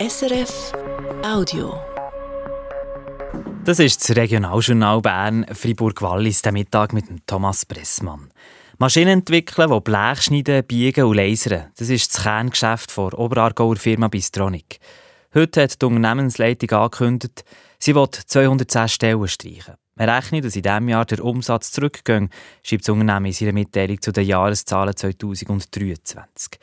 SRF 0.00 0.72
Audio. 1.22 1.78
Das 3.66 3.78
ist 3.78 4.00
das 4.00 4.16
Regionaljournal 4.16 5.02
Bern 5.02 5.44
Fribourg-Wallis, 5.52 6.40
der 6.40 6.52
Mittag 6.52 6.94
mit 6.94 7.04
Thomas 7.26 7.66
Pressmann. 7.66 8.30
Maschinen 8.78 9.18
entwickeln, 9.18 9.70
die 9.70 9.80
Blech 9.80 10.22
schneiden, 10.22 10.64
biegen 10.64 11.04
und 11.04 11.16
lasern. 11.18 11.66
Das 11.76 11.90
ist 11.90 12.14
das 12.14 12.22
Kerngeschäft 12.22 12.96
der 12.96 13.18
Oberargauer 13.18 13.76
Firma 13.76 14.08
Bistronic. 14.08 14.78
Heute 15.34 15.64
hat 15.64 15.82
die 15.82 15.84
Unternehmensleitung 15.84 16.70
angekündigt, 16.70 17.44
sie 17.78 17.94
will 17.94 18.08
210 18.10 18.88
Stellen 18.88 19.28
streichen. 19.28 19.74
Man 19.96 20.08
rechnet, 20.08 20.46
dass 20.46 20.56
in 20.56 20.62
diesem 20.62 20.88
Jahr 20.88 21.04
der 21.04 21.22
Umsatz 21.22 21.72
zurückgeht, 21.72 22.30
schreibt 22.62 22.84
das 22.84 22.88
Unternehmen 22.88 23.26
in 23.26 23.32
seiner 23.32 23.52
Mitteilung 23.52 24.00
zu 24.00 24.12
den 24.12 24.26
Jahreszahlen 24.26 24.96
2023. 24.96 26.58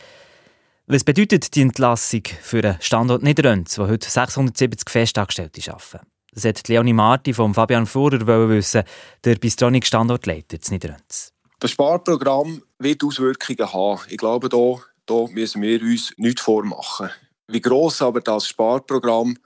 Was 0.90 1.04
bedeutet 1.04 1.54
die 1.54 1.64
Entlassung 1.64 2.22
für 2.42 2.62
den 2.62 2.78
Standort 2.80 3.22
Niederönz, 3.22 3.78
wo 3.78 3.90
heute 3.90 4.10
670 4.10 4.90
Festangestellte 4.90 5.62
arbeiten? 5.70 6.08
Das 6.32 6.46
hat 6.46 6.66
Leonie 6.70 6.94
Marti 6.94 7.34
vom 7.34 7.54
Fabian 7.54 7.86
Fuhrer 7.86 8.48
wissen, 8.48 8.84
der 9.26 9.36
Bistronik 9.36 9.86
Standortleiter 9.86 10.62
zu 10.62 10.72
Niederönz. 10.72 11.34
Das 11.60 11.72
Sparprogramm 11.72 12.64
wird 12.80 13.04
Auswirkungen 13.04 13.74
haben. 13.74 14.00
Ich 14.08 14.16
glaube, 14.16 14.48
da, 14.48 14.76
da 15.06 15.26
müssen 15.30 15.62
wir 15.62 15.82
uns 15.82 16.14
nichts 16.16 16.42
vormachen. 16.42 17.10
Wie 17.48 17.60
gross 17.60 18.02
aber 18.02 18.22
das 18.22 18.48
Sparprogramm 18.48 19.38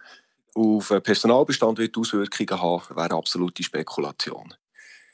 auf 0.54 0.90
den 0.90 1.02
Personalbestand 1.02 1.80
wird 1.80 1.98
Auswirkungen 1.98 2.62
haben, 2.62 2.96
wäre 2.96 3.16
absolute 3.16 3.64
Spekulation. 3.64 4.54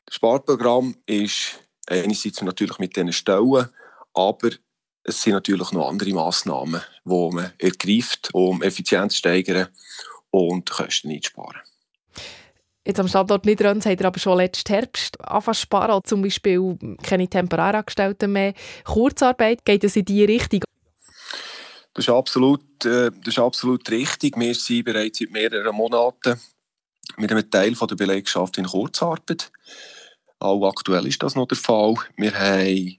Das 0.05 0.15
Sparprogramm 0.15 0.93
ist 1.05 1.63
einerseits 1.87 2.41
natürlich 2.41 2.79
mit 2.79 2.97
diesen 2.97 3.13
Stellen, 3.13 3.69
aber 4.13 4.49
es 5.07 5.21
sind 5.21 5.33
natürlich 5.33 5.71
noch 5.71 5.89
andere 5.89 6.13
Massnahmen, 6.13 6.81
die 7.05 7.29
man 7.31 7.53
ergreift, 7.57 8.29
um 8.33 8.61
Effizienz 8.61 9.13
zu 9.13 9.19
steigern 9.19 9.69
und 10.29 10.69
Kosten 10.69 11.09
einzusparen. 11.09 11.61
Jetzt 12.85 12.99
am 12.99 13.07
Standort 13.07 13.45
Niederönz 13.45 13.85
hat 13.85 13.99
er 13.99 14.07
aber 14.07 14.19
schon 14.19 14.37
letzten 14.37 14.73
Herbst 14.73 15.19
angefangen 15.21 15.55
zu 15.55 15.61
sparen, 15.61 16.01
zum 16.03 16.21
Beispiel 16.21 16.77
keine 17.03 17.27
Temporärangestellten 17.27 18.31
mehr. 18.31 18.53
Kurzarbeit, 18.83 19.65
geht 19.65 19.83
es 19.83 19.95
in 19.95 20.05
diese 20.05 20.27
Richtung? 20.27 20.61
Das 21.93 22.05
ist, 22.05 22.09
absolut, 22.09 22.85
äh, 22.85 23.09
das 23.11 23.27
ist 23.27 23.39
absolut 23.39 23.89
richtig. 23.89 24.37
Wir 24.37 24.53
sind 24.53 24.85
bereits 24.85 25.19
seit 25.19 25.31
mehreren 25.31 25.75
Monaten 25.75 26.39
mit 27.17 27.31
einem 27.31 27.49
Teil 27.49 27.73
der 27.73 27.95
Belegschaft 27.95 28.57
in 28.57 28.65
Kurzarbeit. 28.65 29.51
Auch 30.39 30.67
aktuell 30.69 31.07
ist 31.07 31.23
das 31.23 31.35
noch 31.35 31.47
der 31.47 31.57
Fall. 31.57 31.95
Wir 32.15 32.33
haben 32.37 32.97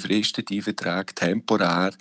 befristete 0.00 0.62
Verträge 0.62 1.14
temporär 1.14 1.92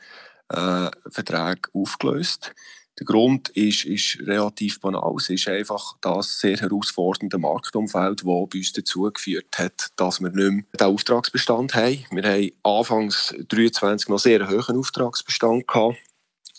äh, 0.49 0.89
Verträge 1.09 1.69
aufgelöst. 1.73 2.53
Der 2.97 3.05
Grund 3.05 3.49
ist, 3.49 3.83
ist 3.83 4.19
relativ 4.21 4.79
banal. 4.79 5.15
Es 5.17 5.29
ist 5.29 5.49
einfach 5.49 5.95
das 5.99 6.39
sehr 6.39 6.55
herausfordernde 6.57 7.37
Marktumfeld, 7.37 8.21
das 8.21 8.25
bei 8.25 8.57
uns 8.57 8.71
dazu 8.71 9.11
geführt 9.13 9.57
hat, 9.57 9.89
dass 9.97 10.21
wir 10.21 10.29
nicht 10.29 10.51
mehr 10.51 10.63
den 10.79 10.87
Auftragsbestand 10.87 11.75
haben. 11.75 12.05
Wir 12.11 12.23
haben 12.23 12.51
anfangs 12.63 13.27
2023 13.49 14.07
noch 14.07 14.19
sehr 14.19 14.47
hohen 14.49 14.77
Auftragsbestand 14.77 15.67
gehabt. 15.67 15.97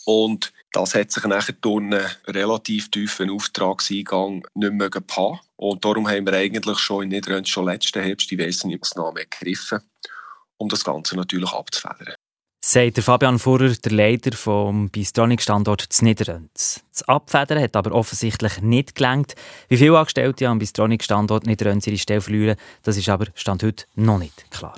Und 0.05 0.53
das 0.73 0.95
hat 0.95 1.11
sich 1.11 1.25
nachher 1.25 1.55
durch 1.55 1.83
einen 1.83 2.07
relativ 2.27 2.91
tiefen 2.91 3.31
Auftragseingang 3.31 4.47
nicht 4.55 4.73
mehr 4.73 4.91
haben. 5.17 5.41
Und 5.57 5.85
darum 5.85 6.07
haben 6.07 6.27
wir 6.27 6.35
eigentlich 6.35 6.79
schon 6.79 7.05
in 7.05 7.09
Niederlande 7.09 7.49
schon 7.49 7.65
letzten 7.65 8.03
Herbst 8.03 8.31
wesentlichen 8.31 8.79
Maßnahmen 8.79 9.17
ergriffen, 9.17 9.81
um 10.59 10.69
das 10.69 10.85
Ganze 10.85 11.17
natürlich 11.17 11.53
abzufedern 11.53 12.15
sagt 12.67 12.97
der 12.97 13.05
Fabian 13.05 13.39
Furrer, 13.39 13.69
der 13.69 13.93
Leiter 13.93 14.37
vom 14.37 14.91
Bistronic-Standort 14.91 15.83
zu 15.83 16.05
Niederönz. 16.05 16.83
Das 16.91 17.07
Abfedern 17.09 17.63
hat 17.63 17.77
aber 17.77 17.93
offensichtlich 17.93 18.61
nicht 18.61 18.97
gelangt. 18.97 19.35
Wie 19.69 19.77
viele 19.77 19.97
Angestellte 19.97 20.49
am 20.49 20.59
Bistronic-Standort 20.59 21.47
Niederönz 21.47 21.87
ihre 21.87 21.97
Stelle 21.97 22.21
verlieren, 22.21 22.57
das 22.83 22.97
ist 22.97 23.09
aber 23.09 23.27
Stand 23.35 23.63
heute 23.63 23.85
noch 23.95 24.19
nicht 24.19 24.51
klar. 24.51 24.75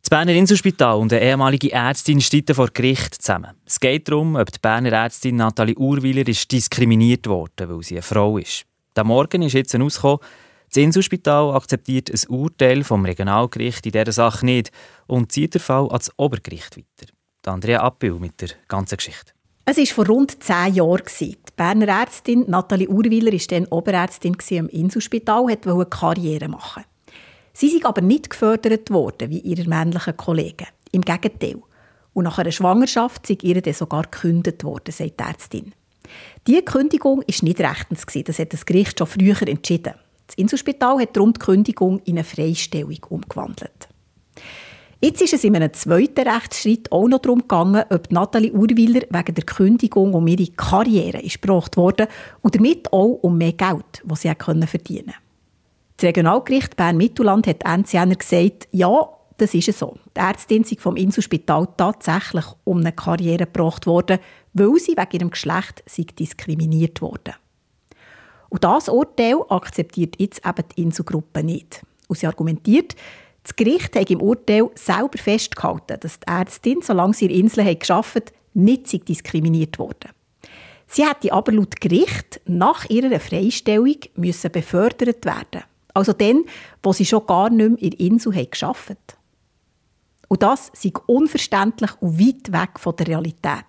Das 0.00 0.10
Berner 0.10 0.34
Inselspital 0.34 0.98
und 0.98 1.12
eine 1.12 1.22
ehemalige 1.22 1.72
Ärztin 1.72 2.20
streiten 2.20 2.54
vor 2.54 2.68
Gericht 2.72 3.20
zusammen. 3.20 3.56
Es 3.64 3.80
geht 3.80 4.08
darum, 4.08 4.36
ob 4.36 4.52
die 4.52 4.60
Berner 4.60 4.92
Ärztin 4.92 5.34
Nathalie 5.34 5.74
Urwiler 5.74 6.28
ist 6.28 6.52
diskriminiert 6.52 7.26
wurde, 7.26 7.68
weil 7.68 7.82
sie 7.82 7.96
eine 7.96 8.02
Frau 8.02 8.38
ist. 8.38 8.66
Der 8.94 9.02
Morgen 9.02 9.42
ist 9.42 9.54
jetzt 9.54 9.74
herausgekommen, 9.74 10.20
das 10.68 10.76
Inselspital 10.76 11.54
akzeptiert 11.54 12.10
ein 12.10 12.20
Urteil 12.28 12.84
vom 12.84 13.04
Regionalgericht 13.04 13.86
in 13.86 13.92
dieser 13.92 14.12
Sache 14.12 14.44
nicht 14.44 14.70
und 15.06 15.32
zieht 15.32 15.54
den 15.54 15.60
Fall 15.60 15.86
ans 15.88 16.10
Obergericht 16.16 16.76
weiter. 16.76 17.12
Andrea 17.46 17.80
Appel 17.80 18.18
mit 18.18 18.40
der 18.40 18.50
ganzen 18.68 18.96
Geschichte. 18.96 19.32
Es 19.64 19.78
war 19.78 19.86
vor 19.86 20.06
rund 20.06 20.42
zehn 20.42 20.74
Jahren. 20.74 21.02
Die 21.20 21.36
Berner 21.56 21.88
Ärztin 21.88 22.44
Nathalie 22.48 22.88
Urwiler 22.88 23.32
war 23.32 23.40
dann 23.48 23.66
Oberärztin 23.66 24.36
am 24.58 24.68
Inselspital 24.68 25.42
und 25.42 25.48
wollte 25.50 25.70
eine 25.70 25.86
Karriere 25.86 26.48
machen. 26.48 26.84
Sie 27.52 27.68
ist 27.68 27.84
aber 27.84 28.00
nicht 28.00 28.30
gefördert 28.30 28.90
worden 28.90 29.30
wie 29.30 29.40
ihre 29.40 29.68
männlichen 29.68 30.16
Kollegen. 30.16 30.66
Im 30.92 31.02
Gegenteil. 31.02 31.56
Und 32.12 32.24
nach 32.24 32.38
einer 32.38 32.52
Schwangerschaft 32.52 33.26
sei 33.26 33.38
ihr 33.42 33.60
dann 33.60 33.74
sogar 33.74 34.02
gekündigt 34.02 34.62
worden, 34.62 34.92
sagt 34.92 35.20
die 35.20 35.24
Ärztin. 35.24 35.72
Diese 36.46 36.62
Kündigung 36.62 37.18
war 37.18 37.24
nicht 37.26 37.60
rechtens. 37.60 38.06
Das 38.24 38.38
hat 38.38 38.52
das 38.52 38.66
Gericht 38.66 38.98
schon 38.98 39.06
früher 39.06 39.40
entschieden. 39.48 39.94
Das 40.26 40.36
Inselspital 40.36 41.00
hat 41.00 41.16
darum 41.16 41.32
die 41.32 41.38
Kündigung 41.38 42.00
in 42.00 42.16
eine 42.16 42.24
Freistellung 42.24 42.98
umgewandelt. 43.08 43.88
Jetzt 45.00 45.20
ist 45.20 45.34
es 45.34 45.44
in 45.44 45.54
einem 45.54 45.72
zweiten 45.74 46.26
Rechtsschritt 46.26 46.90
auch 46.90 47.06
noch 47.06 47.20
darum 47.20 47.40
gegangen, 47.40 47.84
ob 47.90 48.10
Nathalie 48.10 48.52
Urwiler 48.52 49.02
wegen 49.10 49.34
der 49.34 49.44
Kündigung 49.44 50.14
um 50.14 50.26
ihre 50.26 50.46
Karriere 50.48 51.20
ist 51.20 51.42
gebracht 51.42 51.76
wurde 51.76 52.08
und 52.40 52.54
damit 52.54 52.92
auch 52.92 53.18
um 53.22 53.36
mehr 53.36 53.52
Geld, 53.52 54.02
das 54.04 54.22
sie 54.22 54.32
verdienen 54.34 54.66
konnte. 54.68 55.14
Das 55.98 56.08
Regionalgericht 56.08 56.76
Bern-Mittelland 56.76 57.46
hat 57.46 57.64
Ende 57.64 58.16
gesagt, 58.16 58.68
ja, 58.72 59.08
das 59.36 59.54
ist 59.54 59.78
so. 59.78 59.96
Die 60.16 60.20
Ärztin 60.20 60.62
ist 60.62 60.80
vom 60.80 60.96
Inselspital 60.96 61.68
tatsächlich 61.76 62.44
um 62.64 62.78
eine 62.78 62.92
Karriere 62.92 63.44
gebracht 63.44 63.86
worden, 63.86 64.18
weil 64.54 64.78
sie 64.78 64.96
wegen 64.96 65.12
ihrem 65.12 65.30
Geschlecht 65.30 65.84
diskriminiert 66.18 67.02
wurde. 67.02 67.34
Und 68.48 68.64
das 68.64 68.88
Urteil 68.88 69.36
akzeptiert 69.48 70.16
jetzt 70.18 70.46
eben 70.46 70.64
die 70.76 70.82
Inselgruppe 70.82 71.42
nicht. 71.42 71.82
Und 72.08 72.18
sie 72.18 72.26
argumentiert, 72.26 72.94
das 73.42 73.54
Gericht 73.54 73.94
hat 73.94 74.10
im 74.10 74.20
Urteil 74.20 74.70
selber 74.74 75.18
festgehalten, 75.18 75.98
dass 76.00 76.18
die 76.18 76.26
Ärztin, 76.26 76.80
solange 76.82 77.14
sie 77.14 77.28
der 77.28 77.36
Insel 77.36 77.64
gearbeitet 77.76 78.32
nicht 78.54 79.08
diskriminiert 79.08 79.78
wurde. 79.78 80.08
Sie 80.88 81.06
hätte 81.06 81.32
aber 81.32 81.52
laut 81.52 81.80
Gericht 81.80 82.40
nach 82.46 82.88
ihrer 82.88 83.20
Freistellung 83.20 83.96
müssen 84.14 84.50
befördert 84.50 85.24
werden. 85.24 85.64
Also 85.94 86.12
dann, 86.12 86.44
wo 86.82 86.92
sie 86.92 87.06
schon 87.06 87.26
gar 87.26 87.50
nicht 87.50 87.68
mehr 87.68 87.82
in 87.82 87.90
der 87.90 88.00
Insel 88.00 88.32
gearbeitet. 88.32 89.15
Und 90.28 90.42
das 90.42 90.70
sei 90.74 90.92
unverständlich 91.06 91.90
und 92.00 92.18
weit 92.18 92.52
weg 92.52 92.80
von 92.80 92.96
der 92.96 93.06
Realität. 93.06 93.64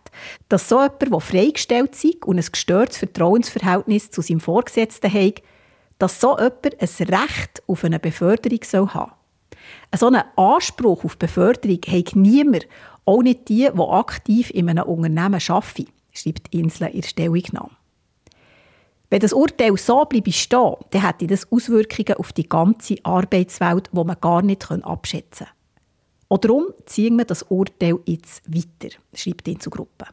Dass 0.50 0.70
so 0.70 0.82
jemand, 0.82 1.02
der 1.02 1.20
freigestellt 1.20 1.96
sei 1.96 2.14
und 2.26 2.38
ein 2.38 2.46
gestörtes 2.52 2.98
Vertrauensverhältnis 2.98 4.10
zu 4.10 4.22
seinem 4.22 4.40
Vorgesetzten 4.40 5.14
hat, 5.14 5.42
dass 6.00 6.20
so 6.20 6.38
jemand 6.38 6.66
ein 6.82 7.08
Recht 7.08 7.64
auf 7.68 7.84
eine 7.84 8.00
Beförderung 8.00 8.60
soll 8.64 8.88
haben 8.90 9.12
So 9.96 10.08
einen 10.08 10.24
Anspruch 10.36 11.04
auf 11.04 11.18
Beförderung 11.18 11.80
hat 11.88 12.16
niemand, 12.16 12.68
auch 13.06 13.22
nicht 13.22 13.50
die, 13.50 13.70
die 13.74 13.82
aktiv 13.82 14.50
in 14.52 14.70
einem 14.70 14.84
Unternehmen 14.84 15.42
arbeiten, 15.48 15.88
schreibt 16.12 16.54
Insel 16.54 16.88
in 16.88 17.02
der 17.02 17.08
Stellungnahme. 17.08 17.72
Wenn 19.10 19.22
das 19.22 19.32
Urteil 19.32 19.78
so 19.78 20.04
bleibe 20.04 20.34
stehen, 20.34 20.76
dann 20.90 21.06
hätte 21.06 21.28
das 21.28 21.50
Auswirkungen 21.50 22.18
auf 22.18 22.34
die 22.34 22.50
ganze 22.50 22.98
Arbeitswelt, 23.04 23.90
die 23.94 24.04
man 24.04 24.18
gar 24.20 24.42
nicht 24.42 24.70
abschätzen 24.70 25.48
kann. 25.48 25.57
Und 26.28 26.44
darum 26.44 26.68
ziehen 26.86 27.18
wir 27.18 27.26
das 27.26 27.44
Urteil 27.44 28.00
jetzt 28.06 28.44
weiter, 28.48 28.96
schreibt 29.14 29.48
die 29.48 29.54
Inselgruppe. 29.54 30.08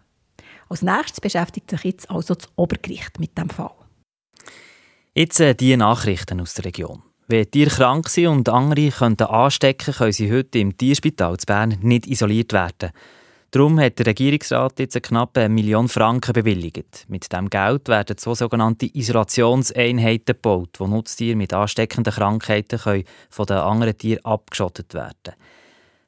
Als 0.69 0.83
nächstes 0.83 1.21
beschäftigt 1.21 1.71
sich 1.71 1.85
jetzt 1.85 2.11
also 2.11 2.35
das 2.35 2.49
Obergericht 2.57 3.19
mit 3.19 3.37
dem 3.37 3.51
Fall. 3.51 3.75
Jetzt 5.15 5.41
äh, 5.41 5.55
die 5.55 5.77
Nachrichten 5.77 6.41
aus 6.41 6.55
der 6.55 6.67
Region. 6.67 7.03
Wenn 7.27 7.51
Tiere 7.51 7.71
krank 7.71 8.09
sind 8.09 8.27
und 8.27 8.49
andere 8.49 8.91
könnten 8.91 9.25
anstecken, 9.25 9.95
können 9.95 10.13
sie 10.13 10.33
heute 10.33 10.59
im 10.59 10.77
Tierspital 10.77 11.37
zu 11.39 11.47
Bern 11.47 11.79
nicht 11.81 12.07
isoliert 12.07 12.53
werden. 12.53 12.91
Darum 13.51 13.79
hat 13.79 14.01
der 14.01 14.07
Regierungsrat 14.07 14.81
jetzt 14.81 14.97
eine 14.97 15.03
knappe 15.03 15.49
Million 15.49 15.89
Franken 15.89 16.33
bewilligt. 16.33 17.05
Mit 17.07 17.33
dem 17.33 17.49
Geld 17.49 17.89
werden 17.89 18.19
zwei 18.19 18.35
sogenannte 18.35 18.91
Isolationseinheiten 18.93 20.35
gebaut, 20.35 20.71
wo 20.79 20.89
Nutztiere 20.89 21.37
mit 21.37 21.53
ansteckenden 21.53 22.13
Krankheiten 22.13 22.81
können 22.81 23.05
von 23.31 23.47
den 23.47 23.59
anderen 23.59 23.97
Tieren 23.97 24.25
abgeschottet 24.25 24.93
werden 24.93 25.15
können. 25.23 25.37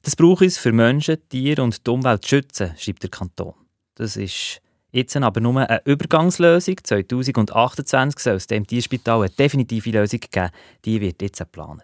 Das 0.07 0.15
braucht 0.15 0.43
es 0.43 0.57
für 0.57 0.71
Menschen, 0.71 1.17
Tiere 1.29 1.65
und 1.65 1.85
die 1.85 1.91
Umwelt 1.91 2.23
zu 2.23 2.29
schützen, 2.29 2.73
schreibt 2.79 3.03
der 3.03 3.11
Kanton. 3.11 3.55
Das 3.97 4.17
ist 4.17 4.61
jetzt 4.93 5.17
aber 5.17 5.41
nur 5.41 5.69
eine 5.69 5.83
Übergangslösung. 5.85 6.77
2028 6.81 8.21
soll 8.21 8.37
es 8.37 8.47
dem 8.47 8.65
Tierspital 8.65 9.23
eine 9.23 9.31
definitive 9.31 9.91
Lösung 9.91 10.21
geben. 10.31 10.51
Die 10.85 11.01
wird 11.01 11.21
jetzt 11.23 11.41
geplant. 11.41 11.83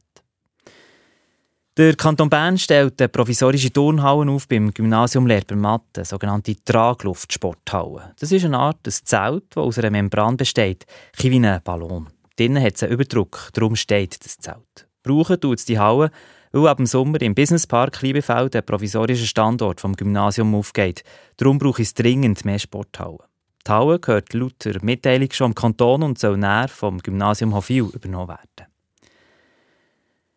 Der 1.76 1.96
Kanton 1.96 2.30
Bern 2.30 2.58
stellt 2.58 3.00
eine 3.00 3.08
provisorische 3.08 3.72
Turnhalle 3.72 4.30
auf 4.30 4.46
beim 4.46 4.72
Gymnasium 4.72 5.26
Lerbermatt, 5.26 5.82
eine 5.96 6.04
sogenannte 6.04 6.54
Tragluftsporthalle. 6.64 8.14
Das 8.20 8.30
ist 8.30 8.44
eine 8.44 8.56
Art 8.56 8.86
ein 8.86 8.92
Zelt, 8.92 9.46
das 9.50 9.64
aus 9.64 9.78
einer 9.78 9.90
Membran 9.90 10.36
besteht, 10.36 10.86
wie 11.16 11.44
ein 11.44 11.60
Ballon. 11.64 12.06
Drinnen 12.36 12.62
hat 12.62 12.76
es 12.76 12.84
einen 12.84 12.92
Überdruck, 12.92 13.50
darum 13.52 13.74
steht 13.74 14.24
das 14.24 14.38
Zelt. 14.38 14.86
Brauchen 15.02 15.40
tut 15.40 15.58
es 15.58 15.64
die 15.64 15.80
Halle, 15.80 16.12
weil 16.52 16.68
ab 16.68 16.76
dem 16.76 16.86
Sommer 16.86 17.20
im 17.20 17.34
Businesspark 17.34 18.00
Liebefeld 18.02 18.54
ein 18.54 18.64
provisorischer 18.64 19.26
Standort 19.26 19.80
vom 19.80 19.96
Gymnasium 19.96 20.54
aufgeht. 20.54 21.02
Darum 21.36 21.58
brauche 21.58 21.82
es 21.82 21.94
dringend 21.94 22.44
mehr 22.44 22.58
Sporthallen. 22.58 23.18
Die 23.66 23.70
Halle 23.70 23.98
gehört 23.98 24.32
laut 24.34 24.64
der 24.64 24.82
Mitteilung 24.82 25.30
schon 25.32 25.46
am 25.46 25.54
Kanton 25.54 26.02
und 26.02 26.18
soll 26.18 26.36
näher 26.36 26.68
vom 26.68 26.98
Gymnasium 26.98 27.54
Hofil 27.54 27.84
übernommen 27.92 28.28
werden. 28.28 28.72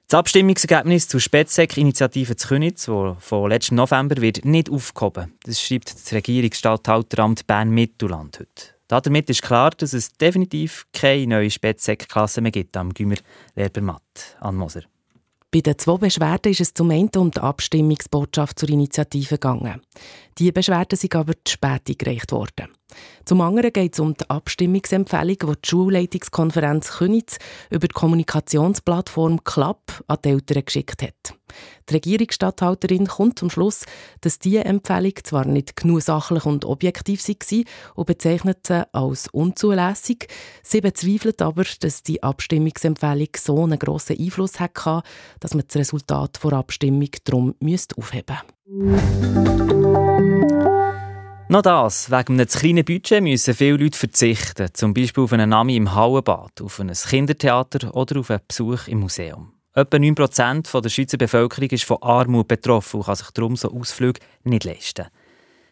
Das 0.07 0.19
Abstimmungsergebnis 0.19 1.07
zur 1.07 1.19
Spätsek-Initiative 1.19 2.35
zu 2.35 2.47
Künitz, 2.47 2.85
das 2.85 3.15
von 3.19 3.49
letztem 3.49 3.77
November 3.77 4.21
wird 4.21 4.45
nicht 4.45 4.69
aufgehoben. 4.69 5.33
Das 5.43 5.59
schreibt 5.59 5.95
das 5.95 6.13
Regierungsstatthalteramt 6.13 7.47
Bern-Mittelland 7.47 8.39
heute. 8.39 8.75
Damit 8.87 9.31
ist 9.31 9.41
klar, 9.41 9.71
dass 9.71 9.93
es 9.93 10.13
definitiv 10.13 10.85
keine 10.93 11.25
neue 11.25 11.49
Spätsek-Klasse 11.49 12.41
mehr 12.41 12.51
gibt 12.51 12.77
am 12.77 12.93
Gümmer 12.93 13.15
Lerbermatt. 13.55 14.37
An 14.39 14.55
Moser. 14.55 14.83
Bei 15.55 15.61
den 15.61 15.77
zwei 15.77 15.95
Beschwerden 15.95 16.51
ist 16.51 16.59
es 16.59 16.73
zum 16.73 16.91
einen 16.91 17.09
um 17.15 17.31
die 17.31 17.39
Abstimmungsbotschaft 17.39 18.59
zur 18.59 18.67
Initiative 18.67 19.35
gegangen. 19.35 19.81
Die 20.37 20.51
Beschwerden 20.51 20.97
sind 20.97 21.15
aber 21.15 21.31
zu 21.45 21.53
spät 21.53 21.83
eingereicht 21.87 22.33
worden. 22.33 22.73
Zum 23.25 23.41
anderen 23.41 23.73
geht 23.73 23.93
es 23.93 23.99
um 23.99 24.13
die 24.13 24.29
Abstimmungsempfehlung, 24.29 25.37
die 25.39 25.61
die 25.63 25.67
Schulleitungskonferenz 25.69 26.91
Könitz 26.97 27.37
über 27.71 27.87
die 27.87 27.93
Kommunikationsplattform 27.93 29.43
CLAP 29.43 30.03
an 30.07 30.17
die 30.23 30.29
Eltern 30.29 30.65
geschickt 30.65 31.01
hat. 31.01 31.33
Die 31.89 31.93
Regierungsstatthalterin 31.93 33.07
kommt 33.07 33.39
zum 33.39 33.49
Schluss, 33.49 33.85
dass 34.21 34.39
diese 34.39 34.65
Empfehlung 34.65 35.13
zwar 35.23 35.45
nicht 35.45 35.75
genug 35.75 36.01
sachlich 36.01 36.45
und 36.45 36.65
objektiv 36.65 37.27
war 37.27 37.63
und 37.95 38.05
bezeichnet 38.05 38.67
sie 38.67 38.93
als 38.93 39.27
unzulässig. 39.29 40.27
Sie 40.63 40.81
bezweifelt 40.81 41.41
aber, 41.41 41.63
dass 41.79 42.03
die 42.03 42.21
Abstimmungsempfehlung 42.21 43.29
so 43.37 43.63
einen 43.63 43.79
grossen 43.79 44.19
Einfluss 44.19 44.59
hatte, 44.59 45.01
dass 45.39 45.53
man 45.53 45.63
das 45.67 45.77
Resultat 45.77 46.39
der 46.43 46.53
Abstimmung 46.53 47.09
darum 47.23 47.55
aufheben 47.97 48.37
müsste. 48.67 49.74
Noch 51.47 51.61
das. 51.61 52.09
Wegen 52.09 52.33
einem 52.33 52.47
zu 52.47 52.57
kleinen 52.57 52.83
Budget 52.83 53.21
müssen 53.21 53.53
viele 53.53 53.77
Leute 53.77 53.99
verzichten. 53.99 54.67
Zum 54.73 54.95
Beispiel 54.95 55.23
auf 55.23 55.31
einen 55.31 55.51
Nami 55.51 55.75
im 55.75 55.93
Hallenbad, 55.93 56.59
auf 56.59 56.79
ein 56.79 56.91
Kindertheater 56.91 57.95
oder 57.95 58.19
auf 58.19 58.31
einen 58.31 58.39
Besuch 58.47 58.87
im 58.87 59.01
Museum. 59.01 59.53
Etwa 59.75 59.97
9% 59.97 60.81
der 60.81 60.89
Schweizer 60.89 61.17
Bevölkerung 61.17 61.69
ist 61.69 61.83
von 61.83 62.01
Armut 62.01 62.47
betroffen 62.47 62.97
und 62.97 63.05
kann 63.05 63.15
sich 63.15 63.29
darum 63.29 63.55
so 63.55 63.71
Ausflüge 63.71 64.21
nicht 64.43 64.63
leisten. 64.63 65.05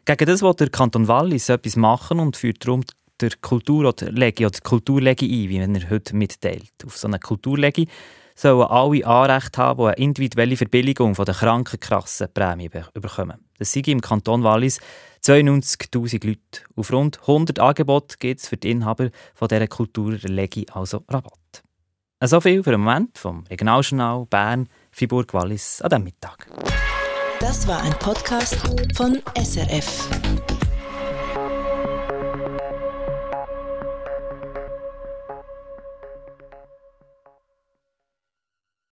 Gegen 0.06 0.26
das 0.28 0.44
will 0.44 0.54
der 0.54 0.70
Kanton 0.70 1.08
Wallis 1.08 1.50
etwas 1.50 1.76
machen 1.76 2.20
und 2.20 2.38
führt 2.38 2.64
darum 2.64 2.84
der 3.20 3.32
Kultur- 3.42 3.90
oder 3.90 4.12
Legi 4.12 4.46
oder 4.46 4.60
Kulturlegi 4.60 5.26
ein, 5.26 5.50
wie 5.50 5.58
er 5.58 5.90
heute 5.90 6.16
mitteilt. 6.16 6.74
Auf 6.86 6.98
so 6.98 7.08
eine 7.08 7.18
Kulturlegi 7.18 7.88
sollen 8.36 8.68
alle 8.68 9.06
Anrecht 9.06 9.58
haben, 9.58 9.80
die 9.80 9.88
eine 9.88 9.96
individuelle 9.96 10.58
Verbilligung 10.58 11.16
von 11.16 11.26
der 11.26 11.36
Krankenkassenprämie 11.36 12.70
bekommen. 12.70 13.46
Das 13.58 13.72
sei 13.72 13.82
im 13.86 14.02
Kanton 14.02 14.44
Wallis 14.44 14.80
92'000 15.24 16.26
Leute. 16.26 16.40
Auf 16.76 16.92
rund 16.92 17.20
100 17.22 17.60
Angebote 17.60 18.18
gibt 18.18 18.42
es 18.42 18.48
für 18.48 18.58
die 18.58 18.72
Inhaber 18.72 19.10
von 19.34 19.48
dieser 19.48 19.68
Kulturlegi 19.68 20.66
also 20.74 21.04
Rabatt. 21.08 21.64
So 22.26 22.40
viel 22.40 22.64
für 22.64 22.72
den 22.72 22.82
Moment 22.82 23.18
vom 23.18 23.44
Regionaljournal 23.50 24.26
Bern, 24.30 24.70
Fribourg, 24.92 25.34
Wallis 25.34 25.82
an 25.82 25.90
diesem 25.90 26.04
Mittag. 26.06 26.48
Das 27.40 27.68
war 27.68 27.82
ein 27.82 27.94
Podcast 28.00 28.58
von 28.96 29.22
SRF. 29.38 30.10